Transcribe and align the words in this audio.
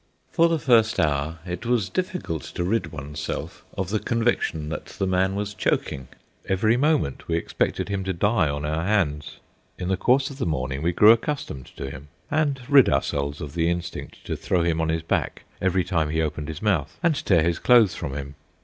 For 0.31 0.49
the 0.49 0.57
first 0.57 0.99
hour 0.99 1.37
it 1.45 1.63
was 1.63 1.87
difficult 1.87 2.41
to 2.55 2.63
rid 2.63 2.91
one's 2.91 3.19
self 3.19 3.63
of 3.77 3.89
the 3.91 3.99
conviction 3.99 4.69
that 4.69 4.85
the 4.87 5.05
man 5.05 5.35
was 5.35 5.53
choking. 5.53 6.07
Every 6.49 6.75
moment 6.75 7.27
we 7.27 7.35
expected 7.37 7.87
him 7.89 8.03
to 8.05 8.11
die 8.13 8.49
on 8.49 8.65
our 8.65 8.83
hands. 8.83 9.37
In 9.77 9.89
the 9.89 9.97
course 9.97 10.31
of 10.31 10.39
the 10.39 10.47
morning 10.47 10.81
we 10.81 10.91
grew 10.91 11.11
accustomed 11.11 11.67
to 11.77 11.91
him, 11.91 12.07
and 12.31 12.61
rid 12.67 12.89
ourselves 12.89 13.41
of 13.41 13.53
the 13.53 13.69
instinct 13.69 14.25
to 14.25 14.35
throw 14.35 14.63
him 14.63 14.81
on 14.81 14.89
his 14.89 15.03
back 15.03 15.43
every 15.61 15.83
time 15.83 16.09
he 16.09 16.19
opened 16.19 16.47
his 16.47 16.63
mouth, 16.63 16.97
and 17.03 17.23
tear 17.23 17.43
his 17.43 17.59
clothes 17.59 17.93
from 17.93 18.15
him. 18.15 18.33